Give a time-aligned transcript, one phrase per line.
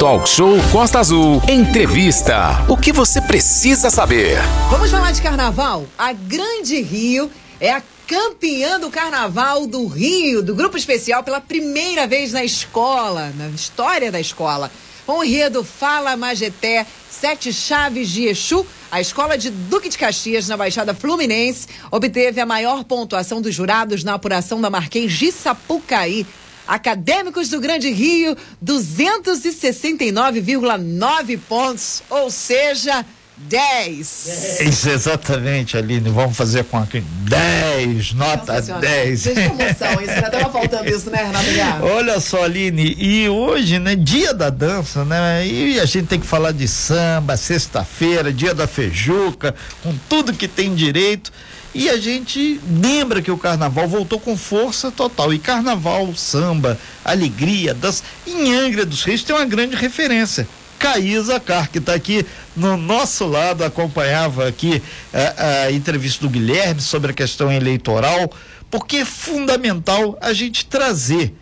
[0.00, 1.42] Talk Show Costa Azul.
[1.46, 2.64] Entrevista.
[2.70, 4.38] O que você precisa saber?
[4.70, 5.84] Vamos falar de carnaval?
[5.98, 7.30] A Grande Rio
[7.60, 13.30] é a campeã do Carnaval do Rio, do Grupo Especial, pela primeira vez na escola,
[13.36, 14.72] na história da escola.
[15.04, 20.48] Com o enredo Fala Majeté, Sete Chaves de Exu, a escola de Duque de Caxias,
[20.48, 26.26] na Baixada Fluminense, obteve a maior pontuação dos jurados na apuração da Marquês de Sapucaí.
[26.70, 33.04] Acadêmicos do Grande Rio, 269,9 pontos, ou seja,
[33.36, 34.60] 10.
[34.60, 36.08] Isso, exatamente, Aline.
[36.10, 39.22] Vamos fazer com aqui 10, nota 10.
[39.22, 41.46] Deixa emoção, isso já tava faltando isso, né, Renato
[41.86, 45.44] Olha só, Aline, e hoje, né, dia da dança, né?
[45.44, 50.46] E a gente tem que falar de samba, sexta-feira, dia da feijuca, com tudo que
[50.46, 51.32] tem direito.
[51.72, 55.32] E a gente lembra que o carnaval voltou com força total.
[55.32, 58.02] E carnaval, samba, alegria, dança.
[58.26, 60.48] Em Angra dos Reis tem uma grande referência.
[60.80, 62.24] Caísa Car, que está aqui
[62.56, 68.32] no nosso lado, acompanhava aqui a, a entrevista do Guilherme sobre a questão eleitoral,
[68.70, 71.34] porque é fundamental a gente trazer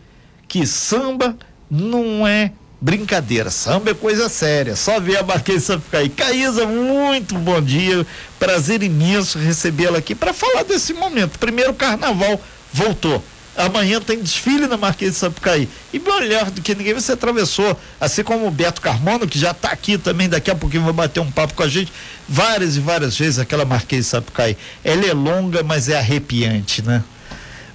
[0.48, 1.36] que samba
[1.70, 3.50] não é brincadeira.
[3.50, 4.76] Samba é coisa séria.
[4.76, 6.08] Só ver a Marquês Sapucaí.
[6.08, 8.06] Caísa, muito bom dia.
[8.38, 11.38] Prazer imenso recebê-la aqui para falar desse momento.
[11.38, 12.40] Primeiro carnaval
[12.72, 13.22] voltou.
[13.56, 15.68] Amanhã tem desfile na Marquês de Sapucaí.
[15.92, 19.70] E melhor do que ninguém, você atravessou, assim como o Beto Carmono, que já está
[19.70, 21.92] aqui também, daqui a pouquinho vai bater um papo com a gente,
[22.28, 24.56] várias e várias vezes aquela Marquês de Sapucaí.
[24.84, 27.02] Ela é longa, mas é arrepiante, né?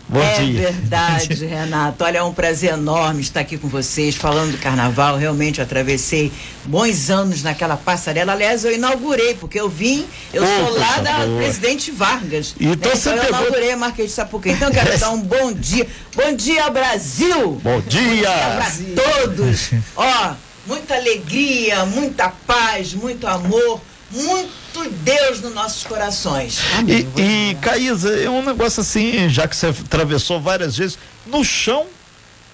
[0.07, 0.59] Bom é dia.
[0.59, 2.03] verdade, Renato.
[2.03, 5.17] Olha, é um prazer enorme estar aqui com vocês, falando do carnaval.
[5.17, 6.31] Realmente eu atravessei
[6.65, 8.33] bons anos naquela passarela.
[8.33, 11.37] Aliás, eu inaugurei, porque eu vim, eu oh, sou lá da boa.
[11.41, 12.53] Presidente Vargas.
[12.59, 12.97] Então, né?
[12.97, 13.39] então eu pegou...
[13.39, 14.53] inaugurei a Marquês de Sapucaí.
[14.53, 15.87] Então eu quero dar um bom dia.
[16.15, 17.61] Bom dia, Brasil!
[17.63, 18.29] Bom dia!
[18.29, 19.71] Para todos.
[19.95, 20.33] Ó,
[20.67, 23.81] muita alegria, muita paz, muito amor
[24.13, 26.59] muito Deus nos nossos corações.
[26.77, 27.07] Amém.
[27.17, 31.87] E, e Caísa, é um negócio assim, já que você atravessou várias vezes, no chão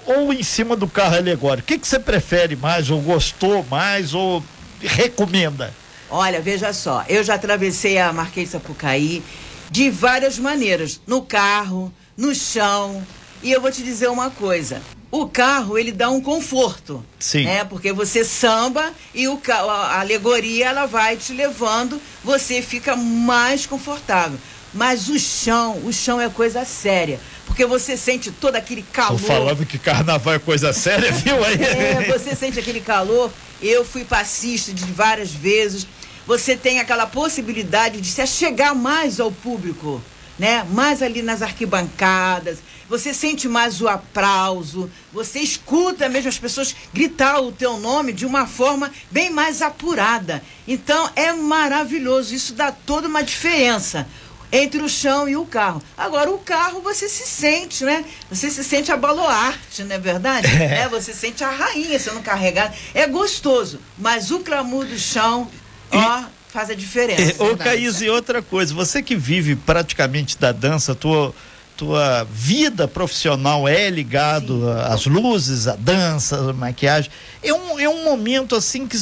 [0.05, 1.65] ou em cima do carro alegórico?
[1.65, 4.43] O que, que você prefere mais, ou gostou mais, ou
[4.81, 5.73] recomenda?
[6.09, 9.23] Olha, veja só, eu já atravessei a Marquês de Sapucaí
[9.69, 13.05] de várias maneiras, no carro, no chão,
[13.43, 14.81] e eu vou te dizer uma coisa,
[15.11, 17.45] o carro ele dá um conforto, Sim.
[17.45, 17.63] né?
[17.63, 24.37] Porque você samba e o a alegoria ela vai te levando, você fica mais confortável.
[24.71, 29.19] Mas o chão, o chão é coisa séria, porque você sente todo aquele calor.
[29.19, 31.63] Tô falando que carnaval é coisa séria, viu aí?
[31.63, 33.31] É, você sente aquele calor.
[33.61, 35.87] Eu fui passista de várias vezes.
[36.27, 39.99] Você tem aquela possibilidade de se achegar mais ao público
[40.39, 40.65] né?
[40.71, 47.39] Mais ali nas arquibancadas, você sente mais o aplauso, você escuta mesmo as pessoas gritar
[47.39, 50.41] o teu nome de uma forma bem mais apurada.
[50.67, 54.07] Então é maravilhoso, isso dá toda uma diferença
[54.51, 55.81] entre o chão e o carro.
[55.95, 58.03] Agora, o carro você se sente, né?
[58.29, 60.47] Você se sente a baluarte, não é verdade?
[60.59, 60.81] É.
[60.81, 62.73] é você sente a rainha sendo carregada.
[62.93, 65.49] É gostoso, mas o clamor do chão,
[65.91, 67.41] ó, faz a diferença.
[67.41, 71.33] É, ô, Caís, e outra coisa, você que vive praticamente da dança, tua,
[71.77, 77.09] tua vida profissional é ligado às luzes, à dança, à maquiagem.
[77.41, 78.97] É um, é um momento assim que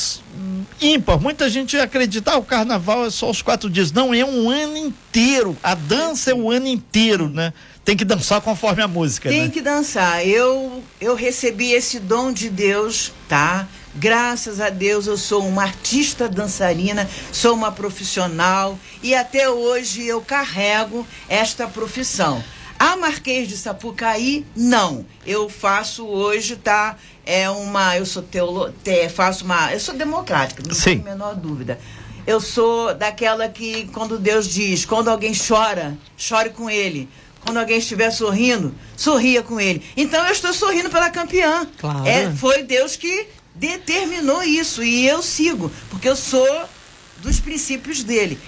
[0.82, 1.20] ímpar.
[1.20, 3.92] Muita gente acredita, ah, o carnaval é só os quatro dias.
[3.92, 5.58] Não, é um ano inteiro.
[5.64, 7.54] A dança é o ano inteiro, né?
[7.84, 9.30] Tem que dançar conforme a música.
[9.30, 9.50] Tem né?
[9.50, 10.28] que dançar.
[10.28, 13.68] Eu, eu recebi esse dom de Deus, tá?
[14.00, 20.22] Graças a Deus eu sou uma artista dançarina, sou uma profissional e até hoje eu
[20.22, 22.44] carrego esta profissão.
[22.78, 25.04] A Marquês de Sapucaí, não.
[25.26, 26.96] Eu faço hoje, tá?
[27.26, 27.98] É uma.
[27.98, 29.74] Eu sou teolo, te, faço uma.
[29.74, 31.00] Eu sou democrática, não Sim.
[31.00, 31.80] tenho a menor dúvida.
[32.28, 37.10] Eu sou daquela que, quando Deus diz, quando alguém chora, chore com ele.
[37.44, 39.82] Quando alguém estiver sorrindo, sorria com ele.
[39.96, 41.66] Então eu estou sorrindo pela campeã.
[41.80, 42.06] Claro.
[42.06, 43.26] É, foi Deus que
[43.60, 46.48] determinou isso e eu sigo, porque eu sou
[47.18, 48.40] dos princípios dele.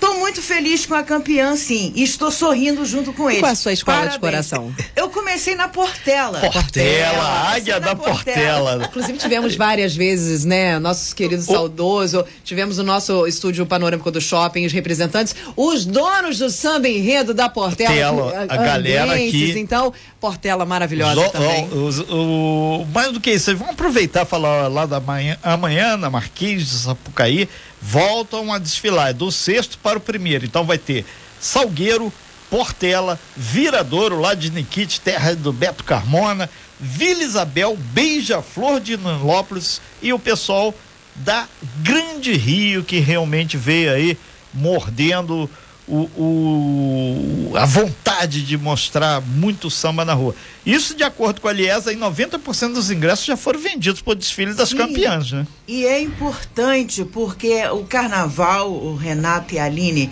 [0.00, 1.92] Estou muito feliz com a campeã, sim.
[1.94, 3.40] E estou sorrindo junto com ele.
[3.40, 4.14] Qual a sua escola Parabéns.
[4.14, 4.74] de coração?
[4.96, 6.40] Eu comecei na Portela.
[6.40, 8.14] Portela, Portela águia da Portela.
[8.14, 8.86] Portela.
[8.86, 10.78] Inclusive tivemos várias vezes, né?
[10.78, 11.52] Nossos queridos o...
[11.52, 12.24] saudoso.
[12.42, 17.50] Tivemos o nosso estúdio panorâmico do shopping, os representantes, os donos do samba enredo da
[17.50, 17.90] Portela.
[17.90, 19.52] Portela a, a galera aqui.
[19.58, 21.68] Então, Portela maravilhosa também.
[21.72, 26.08] O, o, mais do que isso, vamos aproveitar e falar lá da manhã, amanhã na
[26.08, 27.46] Marquês de Sapucaí
[27.80, 30.44] voltam a desfilar é do sexto para o primeiro.
[30.44, 31.04] Então vai ter
[31.40, 32.12] Salgueiro,
[32.50, 40.12] Portela, Viradouro, lá de Niquite, terra do Beto Carmona, Vila Isabel, Beija-Flor de Nilópolis e
[40.12, 40.74] o pessoal
[41.16, 41.48] da
[41.82, 44.18] Grande Rio que realmente veio aí
[44.52, 45.48] mordendo
[45.90, 50.36] o, o, a vontade de mostrar muito samba na rua.
[50.64, 54.54] Isso de acordo com a Liesa, em 90% dos ingressos já foram vendidos por desfile
[54.54, 55.46] das campeãs, né?
[55.66, 60.08] E é importante porque o carnaval, o Renato e a Aline,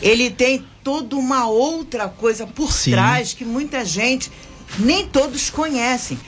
[0.00, 2.92] ele tem toda uma outra coisa por Sim.
[2.92, 4.32] trás que muita gente,
[4.78, 6.18] nem todos conhecem.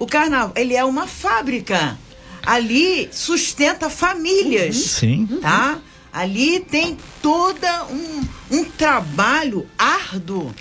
[0.00, 1.96] O carnaval, ele é uma fábrica.
[2.44, 4.74] Ali sustenta famílias.
[4.74, 5.28] Sim.
[5.40, 5.78] Tá?
[6.12, 10.54] Ali tem toda um, um trabalho árduo.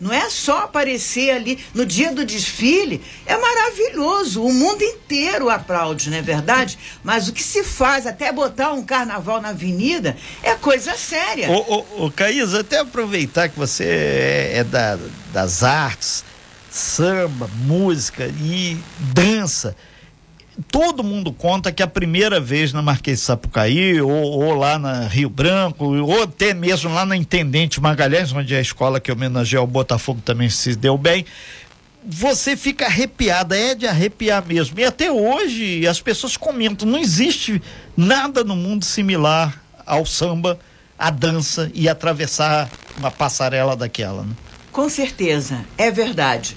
[0.00, 3.00] Não é só aparecer ali no dia do desfile.
[3.24, 4.42] É maravilhoso.
[4.42, 6.76] O mundo inteiro aplaude, não é verdade?
[7.04, 11.50] Mas o que se faz até botar um carnaval na avenida é coisa séria.
[11.50, 12.12] Ô, ô, ô
[12.58, 14.98] até aproveitar que você é, é da,
[15.32, 16.24] das artes,
[16.68, 19.76] samba, música e dança
[20.70, 25.06] todo mundo conta que a primeira vez na Marquês de Sapucaí, ou, ou, lá na
[25.06, 29.62] Rio Branco, ou até mesmo lá na Intendente Magalhães, onde é a escola que homenageia
[29.62, 31.24] o Botafogo também se deu bem,
[32.04, 34.78] você fica arrepiada, é de arrepiar mesmo.
[34.78, 37.62] E até hoje as pessoas comentam, não existe
[37.96, 40.58] nada no mundo similar ao samba,
[40.98, 44.22] à dança e atravessar uma passarela daquela.
[44.22, 44.34] Né?
[44.70, 46.56] Com certeza, é verdade.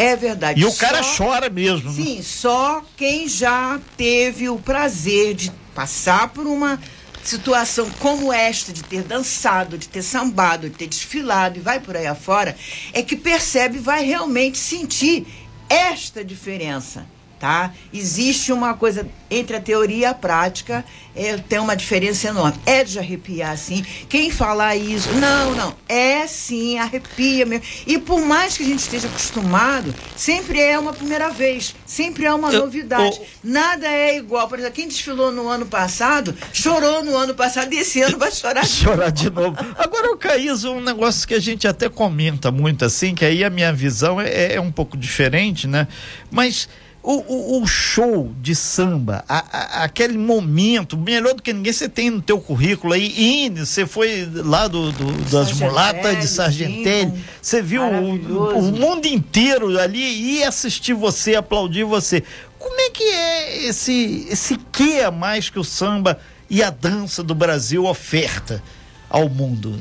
[0.00, 0.60] É verdade.
[0.60, 1.90] E o cara chora mesmo.
[1.90, 1.96] Né?
[2.02, 2.22] Sim, né?
[2.22, 6.80] só quem já teve o prazer de passar por uma
[7.22, 11.94] situação como esta, de ter dançado, de ter sambado, de ter desfilado e vai por
[11.96, 12.56] aí afora,
[12.94, 15.26] é que percebe, vai realmente sentir
[15.68, 17.06] esta diferença
[17.40, 17.72] tá?
[17.92, 20.84] Existe uma coisa entre a teoria e a prática,
[21.14, 22.58] é, tem uma diferença enorme.
[22.66, 23.84] É de arrepiar, sim.
[24.08, 27.64] Quem falar isso, não, não, é sim, arrepia mesmo.
[27.86, 32.34] E por mais que a gente esteja acostumado, sempre é uma primeira vez, sempre é
[32.34, 33.18] uma eu, novidade.
[33.18, 34.46] Eu, Nada é igual.
[34.46, 38.30] Por exemplo, quem desfilou no ano passado, chorou no ano passado e esse ano vai
[38.30, 39.12] chorar de chorar novo.
[39.12, 39.56] de novo.
[39.78, 43.50] Agora, o Caís, um negócio que a gente até comenta muito assim, que aí a
[43.50, 45.88] minha visão é, é um pouco diferente, né?
[46.30, 46.68] Mas
[47.02, 51.88] o, o, o, show de samba, a, a, aquele momento, melhor do que ninguém você
[51.88, 57.24] tem no teu currículo aí, Ine, você foi lá do, do das mulatas de Sargentelli,
[57.40, 62.22] você viu o, o, mundo inteiro ali e assistir você, aplaudir você.
[62.58, 66.20] Como é que é esse, esse que a mais que o samba
[66.50, 68.62] e a dança do Brasil oferta
[69.08, 69.80] ao mundo?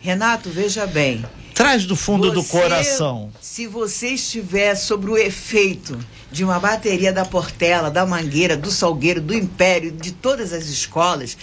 [0.00, 1.24] Renato, veja bem.
[1.60, 3.30] Traz do fundo você, do coração.
[3.38, 5.98] Se você estiver sobre o efeito
[6.32, 11.36] de uma bateria da Portela, da Mangueira, do Salgueiro, do Império, de todas as escolas.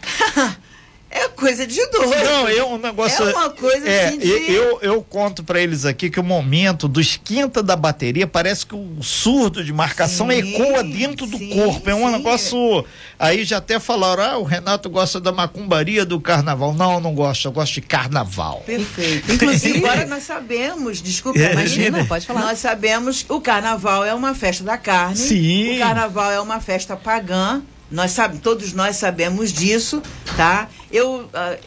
[1.10, 2.24] É coisa de doido.
[2.24, 3.28] Não, é um negócio.
[3.28, 4.28] É uma coisa é, assim de...
[4.28, 8.76] eu, eu conto para eles aqui que o momento do esquenta da bateria parece que
[8.76, 11.90] o surdo de marcação sim, ecoa dentro sim, do corpo.
[11.90, 12.12] É um sim.
[12.12, 12.84] negócio.
[13.18, 16.72] Aí já até falaram: ah, o Renato gosta da macumbaria do carnaval.
[16.72, 18.62] Não, não gosto, eu gosto de carnaval.
[18.64, 19.32] Perfeito.
[19.32, 22.42] Inclusive, agora nós sabemos, desculpa, é, imagina, pode falar.
[22.42, 25.16] Nós sabemos que o carnaval é uma festa da carne.
[25.16, 25.74] Sim.
[25.74, 27.60] O carnaval é uma festa pagã.
[27.90, 30.02] Nós sabe, todos nós sabemos disso,
[30.36, 30.68] tá?
[30.90, 31.58] Eu, uh,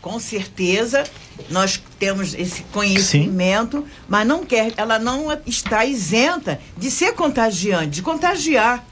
[0.00, 1.04] com certeza,
[1.50, 3.86] nós temos esse conhecimento, Sim.
[4.08, 8.84] mas não quer, ela não está isenta de ser contagiante, de contagiar.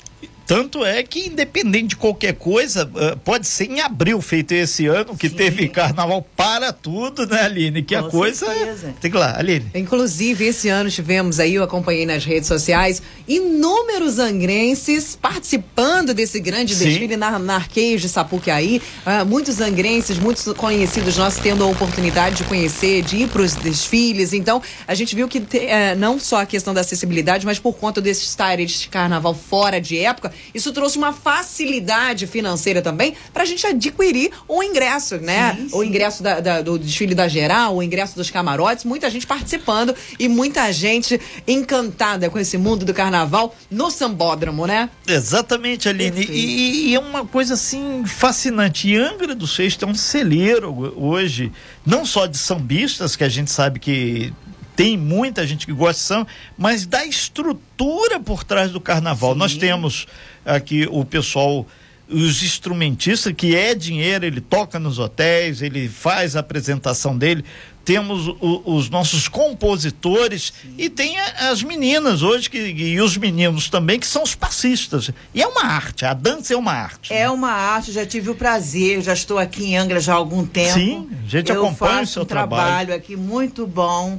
[0.50, 5.16] Tanto é que, independente de qualquer coisa, eh, pode ser em abril feito esse ano,
[5.16, 5.36] que Sim.
[5.36, 7.84] teve carnaval para tudo, né, Aline?
[7.84, 8.46] Que Com a coisa.
[8.46, 8.92] Certeza.
[9.00, 9.66] Tem que lá, Aline.
[9.72, 16.74] Inclusive, esse ano tivemos aí, eu acompanhei nas redes sociais, inúmeros angrenses participando desse grande
[16.74, 16.86] Sim.
[16.86, 18.82] desfile na, na Arqueios de Sapucaí.
[19.06, 23.54] Uh, muitos angrenses, muitos conhecidos nossos tendo a oportunidade de conhecer, de ir para os
[23.54, 24.32] desfiles.
[24.32, 27.74] Então, a gente viu que te, uh, não só a questão da acessibilidade, mas por
[27.74, 33.42] conta desse estar de carnaval fora de época, isso trouxe uma facilidade financeira também para
[33.42, 35.54] a gente adquirir o ingresso, né?
[35.54, 35.76] Sim, sim.
[35.76, 39.94] O ingresso da, da, do desfile da geral, o ingresso dos camarotes, muita gente participando
[40.18, 44.90] e muita gente encantada com esse mundo do carnaval no sambódromo, né?
[45.06, 46.26] Exatamente, Aline.
[46.28, 48.88] E, e, é uma coisa assim fascinante.
[48.88, 51.52] E Angra do Sexto é um celeiro hoje,
[51.84, 54.32] não só de sambistas, que a gente sabe que
[54.76, 59.32] tem muita gente que gosta de samba, mas da estrutura por trás do carnaval.
[59.32, 59.38] Sim.
[59.38, 60.06] Nós temos
[60.44, 61.66] aqui o pessoal
[62.10, 67.44] os instrumentistas, que é dinheiro, ele toca nos hotéis, ele faz a apresentação dele.
[67.84, 70.74] temos o, os nossos compositores Sim.
[70.76, 75.10] e tem as meninas hoje que, e os meninos também que são os passistas.
[75.32, 77.12] E é uma arte, a dança é uma arte.
[77.12, 77.30] É né?
[77.30, 80.74] uma arte, já tive o prazer, já estou aqui em Angra já há algum tempo.
[80.74, 82.66] Sim, a gente Eu acompanha o seu um trabalho.
[82.66, 84.18] trabalho aqui muito bom.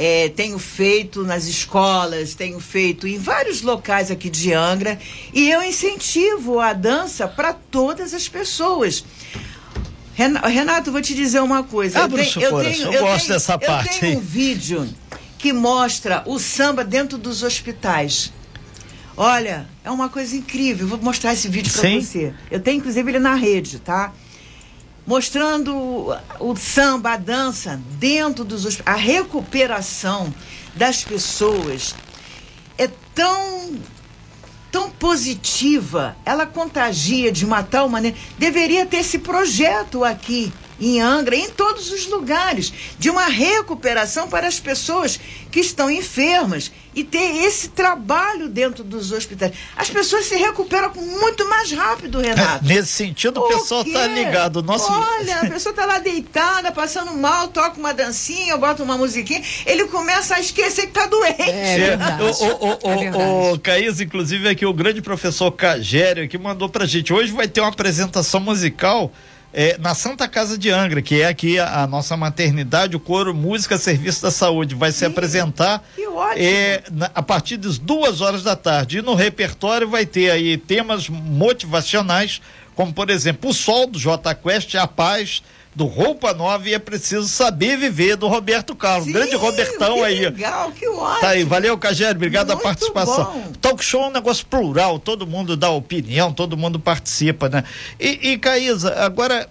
[0.00, 4.96] É, tenho feito nas escolas, tenho feito em vários locais aqui de Angra
[5.34, 9.04] e eu incentivo a dança para todas as pessoas.
[10.14, 11.98] Renato, vou te dizer uma coisa.
[11.98, 13.94] Ah, eu, tenho, eu, tenho, eu, eu gosto tenho, dessa parte.
[13.94, 14.88] Eu tenho um vídeo
[15.36, 18.32] que mostra o samba dentro dos hospitais.
[19.16, 20.86] Olha, é uma coisa incrível.
[20.86, 22.32] Vou mostrar esse vídeo para você.
[22.52, 24.12] Eu tenho inclusive ele na rede, tá?
[25.08, 30.34] Mostrando o samba, a dança dentro dos a recuperação
[30.74, 31.94] das pessoas
[32.76, 33.78] é tão
[34.70, 38.18] tão positiva, ela contagia de uma tal maneira.
[38.36, 44.46] Deveria ter esse projeto aqui em Angra, em todos os lugares, de uma recuperação para
[44.46, 45.18] as pessoas
[45.50, 49.52] que estão enfermas e ter esse trabalho dentro dos hospitais.
[49.76, 52.64] As pessoas se recuperam muito mais rápido, Renato.
[52.64, 54.62] É, nesse sentido, o, pessoal está ligado.
[54.62, 54.90] Nosso...
[54.90, 59.84] Olha, a pessoa está lá deitada, passando mal, toca uma dancinha, bota uma musiquinha, ele
[59.86, 61.42] começa a esquecer que está doente.
[61.42, 66.36] É, é o, o, o, o, o Caís, inclusive, aqui o grande professor Cagério, que
[66.36, 67.12] mandou pra gente.
[67.12, 69.12] Hoje vai ter uma apresentação musical
[69.52, 73.34] é, na Santa Casa de Angra, que é aqui a, a, nossa maternidade, o coro
[73.34, 75.82] Música Serviço da Saúde, vai se apresentar
[76.36, 78.98] é, na, a partir das duas horas da tarde.
[78.98, 82.42] E no repertório vai ter aí temas motivacionais,
[82.74, 85.42] como por exemplo o Sol do J Quest, a paz
[85.78, 89.06] do Roupa Nova e é preciso saber viver do Roberto Carlos.
[89.06, 90.20] Sim, Grande Robertão que aí.
[90.22, 91.20] Legal, que ótimo.
[91.20, 93.24] Tá aí, valeu, Cagério, obrigado Muito a participação.
[93.24, 93.52] Bom.
[93.60, 97.62] Talk show é um negócio plural, todo mundo dá opinião, todo mundo participa, né?
[98.00, 99.48] E, e Caísa, agora,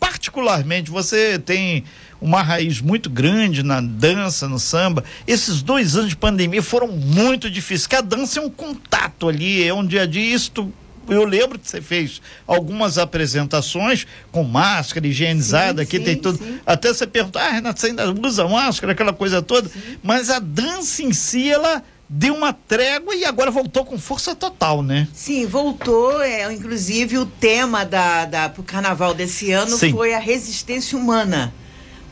[0.00, 1.84] particularmente, você tem
[2.22, 5.04] uma raiz muito grande na dança, no samba.
[5.26, 9.62] Esses dois anos de pandemia foram muito difíceis, que a dança é um contato ali,
[9.62, 10.72] é um dia a dia, isso
[11.08, 16.38] eu lembro que você fez algumas apresentações com máscara higienizada, sim, aqui sim, tem tudo.
[16.38, 16.60] Sim.
[16.64, 19.70] Até você perguntar, ah, Renato, você ainda usa máscara, aquela coisa toda.
[20.02, 24.82] Mas a dança em si, ela deu uma trégua e agora voltou com força total,
[24.82, 25.08] né?
[25.12, 26.22] Sim, voltou.
[26.22, 31.52] É, inclusive, o tema da, da, pro carnaval desse ano foi a resistência humana.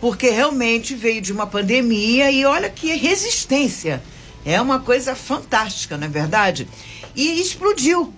[0.00, 4.02] Porque realmente veio de uma pandemia e olha que resistência.
[4.44, 6.68] É uma coisa fantástica, não é verdade?
[7.16, 8.12] E explodiu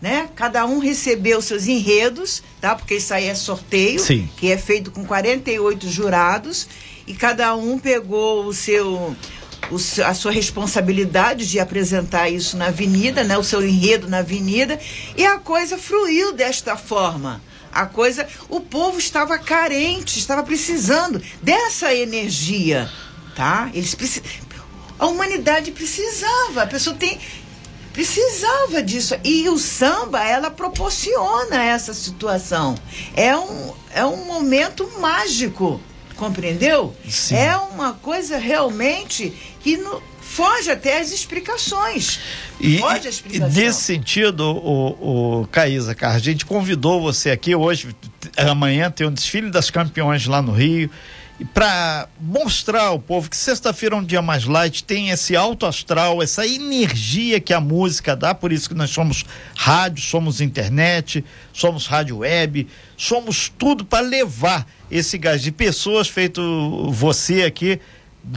[0.00, 0.28] né?
[0.34, 2.74] Cada um recebeu seus enredos, tá?
[2.74, 4.28] Porque isso aí é sorteio, Sim.
[4.36, 6.68] que é feito com 48 jurados
[7.06, 9.16] e cada um pegou o seu
[9.70, 13.36] o, a sua responsabilidade de apresentar isso na avenida, né?
[13.38, 14.78] O seu enredo na avenida
[15.16, 17.42] e a coisa fluiu desta forma.
[17.72, 22.88] A coisa, o povo estava carente, estava precisando dessa energia,
[23.34, 23.70] tá?
[23.74, 24.22] Eles precis...
[24.98, 26.62] a humanidade precisava.
[26.62, 27.18] A pessoa tem
[27.96, 29.16] precisava disso.
[29.24, 32.74] E o samba, ela proporciona essa situação.
[33.16, 35.80] É um, é um momento mágico,
[36.14, 36.94] compreendeu?
[37.08, 37.36] Sim.
[37.36, 42.20] É uma coisa realmente que no, foge até as explicações.
[42.60, 43.62] E, foge a explicação.
[43.62, 47.96] E nesse sentido, o, o Caísa, a gente convidou você aqui hoje,
[48.36, 50.90] amanhã tem um desfile das campeões lá no Rio
[51.38, 55.66] e para mostrar ao povo que sexta-feira é um dia mais light, tem esse alto
[55.66, 59.24] astral, essa energia que a música dá, por isso que nós somos
[59.54, 62.66] rádio, somos internet, somos rádio web,
[62.96, 67.80] somos tudo para levar esse gás de pessoas, feito você aqui,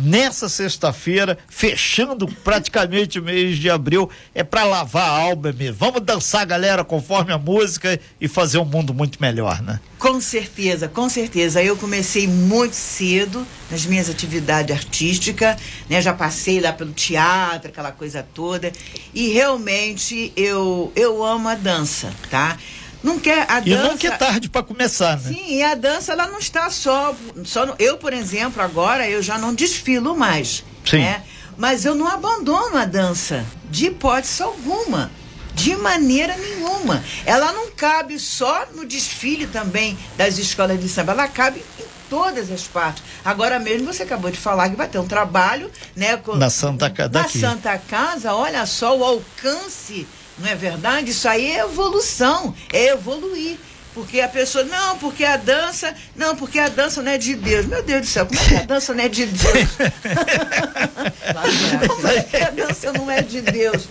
[0.02, 5.76] nessa sexta-feira, fechando praticamente o mês de abril, é para lavar a alma mesmo.
[5.78, 9.80] Vamos dançar, galera, conforme a música e fazer um mundo muito melhor, né?
[9.98, 11.62] Com certeza, com certeza.
[11.62, 15.58] Eu comecei muito cedo nas minhas atividades artísticas,
[15.90, 16.02] né?
[16.02, 18.72] Já passei lá pelo teatro, aquela coisa toda,
[19.14, 22.58] e realmente eu eu amo a dança, tá?
[23.04, 23.70] Não quer a dança.
[23.70, 25.34] E nunca é tarde para começar, né?
[25.34, 27.16] Sim, e a dança ela não está só
[27.46, 31.00] só no, eu, por exemplo, agora eu já não desfilo mais, Sim.
[31.00, 31.24] né?
[31.58, 35.12] Mas eu não abandono a dança de hipótese alguma.
[35.56, 37.04] De maneira nenhuma.
[37.26, 42.50] Ela não cabe só no desfile também das escolas de samba, ela cabe em todas
[42.50, 43.04] as partes.
[43.26, 46.90] Agora mesmo você acabou de falar que vai ter um trabalho, né, com, na Santa
[46.90, 47.10] Casa.
[47.10, 50.08] Na Santa Casa, olha só o alcance
[50.40, 51.12] não é verdade?
[51.12, 53.58] Isso aí é evolução, é evoluir.
[53.94, 57.66] Porque a pessoa, não, porque a dança, não, porque a dança não é de Deus.
[57.66, 59.70] Meu Deus do céu, como é que a dança não é de Deus?
[61.88, 63.90] como é que a dança não é de Deus?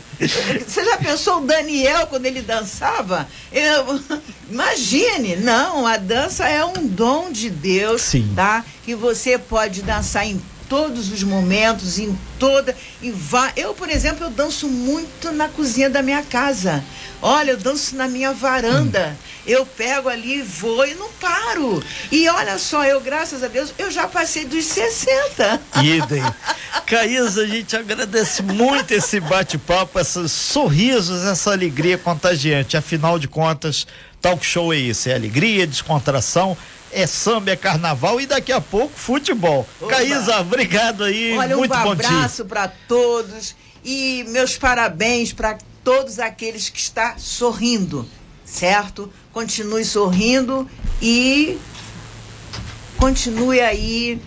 [0.66, 3.28] Você já pensou o Daniel quando ele dançava?
[3.52, 4.00] Eu,
[4.48, 8.32] imagine, não, a dança é um dom de Deus, Sim.
[8.36, 8.64] tá?
[8.84, 12.76] Que você pode dançar em todos os momentos, em toda.
[13.02, 13.52] Em va...
[13.56, 16.84] Eu, por exemplo, eu danço muito na cozinha da minha casa.
[17.20, 19.16] Olha, eu danço na minha varanda.
[19.16, 19.28] Hum.
[19.46, 21.82] Eu pego ali, vou e não paro.
[22.12, 25.60] E olha só, eu, graças a Deus, eu já passei dos 60.
[25.82, 26.22] Idem.
[26.86, 32.76] Caísa, a gente agradece muito esse bate-papo, esses sorrisos, essa alegria contagiante.
[32.76, 33.86] Afinal de contas,
[34.20, 36.56] talk show é isso: é alegria, descontração
[36.92, 39.66] é samba, é carnaval e daqui a pouco futebol.
[39.80, 39.90] Oba.
[39.90, 41.36] Caísa, obrigado aí.
[41.36, 43.54] Olha, muito um bom abraço para todos
[43.84, 48.08] e meus parabéns para todos aqueles que estão sorrindo,
[48.44, 49.12] certo?
[49.32, 50.68] Continue sorrindo
[51.00, 51.58] e
[52.96, 54.20] continue aí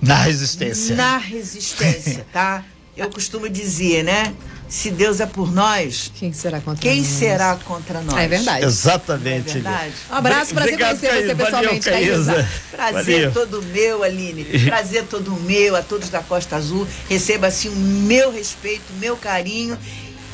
[0.00, 0.94] na resistência.
[0.94, 2.64] Na resistência, tá?
[2.96, 4.34] Eu costumo dizer, né?
[4.74, 7.06] Se Deus é por nós, quem será contra quem nós?
[7.06, 8.18] será contra nós?
[8.18, 8.64] É verdade.
[8.66, 9.50] Exatamente.
[9.50, 9.92] É verdade.
[10.10, 12.48] Um abraço, prazer Obrigado, conhecer você pessoalmente, Caísa.
[12.72, 13.32] Prazer Valeu.
[13.32, 14.44] todo meu, Aline.
[14.66, 16.88] Prazer todo meu, a todos da Costa Azul.
[17.08, 19.78] Receba assim o meu respeito, o meu carinho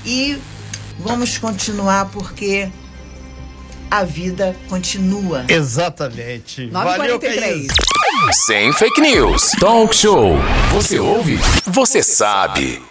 [0.07, 0.39] e
[0.99, 2.71] vamos continuar porque
[3.91, 5.45] a vida continua.
[5.49, 6.63] Exatamente.
[6.63, 6.73] 9h43.
[6.73, 7.75] Valeu, Caísa.
[8.33, 9.51] Sem fake news.
[9.61, 10.39] Talk show.
[10.73, 11.39] Você ouve?
[11.67, 12.83] Você sabe.